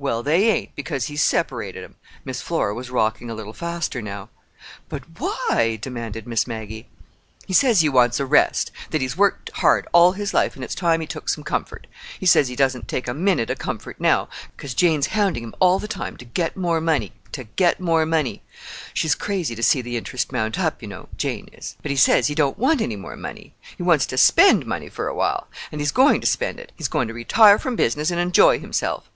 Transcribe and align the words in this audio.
"Well, 0.00 0.22
they 0.22 0.48
ain't—because 0.50 1.08
he's 1.08 1.22
separated 1.22 1.84
'em." 1.84 1.96
Miss 2.24 2.40
Flora 2.40 2.72
was 2.74 2.88
rocking 2.88 3.28
a 3.28 3.34
little 3.34 3.52
faster 3.52 4.00
now. 4.00 4.30
"But 4.88 5.02
why?" 5.18 5.78
demanded 5.78 6.26
Miss 6.26 6.46
Maggie. 6.46 6.88
"He 7.44 7.52
says 7.52 7.82
he 7.82 7.88
wants 7.90 8.18
a 8.18 8.24
rest. 8.24 8.72
That 8.92 9.02
he's 9.02 9.18
worked 9.18 9.50
hard 9.56 9.86
all 9.92 10.12
his 10.12 10.32
life, 10.32 10.54
and 10.54 10.64
it's 10.64 10.74
time 10.74 11.02
he 11.02 11.06
took 11.06 11.28
some 11.28 11.44
comfort. 11.44 11.86
He 12.18 12.24
says 12.24 12.48
he 12.48 12.56
doesn't 12.56 12.88
take 12.88 13.08
a 13.08 13.12
minute 13.12 13.50
of 13.50 13.58
comfort 13.58 14.00
now 14.00 14.30
'cause 14.56 14.72
Jane's 14.72 15.08
hounding 15.08 15.44
him 15.44 15.54
all 15.60 15.78
the 15.78 15.86
time 15.86 16.16
to 16.16 16.24
get 16.24 16.56
more 16.56 16.80
money, 16.80 17.12
to 17.32 17.44
get 17.44 17.78
more 17.78 18.06
money. 18.06 18.42
She's 18.94 19.14
crazy 19.14 19.54
to 19.54 19.62
see 19.62 19.82
the 19.82 19.98
interest 19.98 20.32
mount 20.32 20.58
up, 20.58 20.80
you 20.80 20.88
know—Jane 20.88 21.48
is. 21.52 21.76
But 21.82 21.90
he 21.90 21.96
says 21.98 22.28
he 22.28 22.34
don't 22.34 22.56
want 22.56 22.80
any 22.80 22.96
more 22.96 23.16
money. 23.16 23.52
He 23.76 23.82
wants 23.82 24.06
to 24.06 24.16
spend 24.16 24.64
money 24.64 24.88
for 24.88 25.08
a 25.08 25.14
while. 25.14 25.48
And 25.70 25.78
he's 25.78 25.92
going 25.92 26.22
to 26.22 26.26
spend 26.26 26.58
it. 26.58 26.72
He's 26.74 26.88
going 26.88 27.06
to 27.08 27.12
retire 27.12 27.58
from 27.58 27.76
business 27.76 28.10
and 28.10 28.18
enjoy 28.18 28.58
himself." 28.60 29.10